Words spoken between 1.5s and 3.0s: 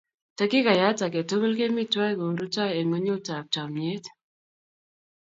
kemi twai koi rutoi eng'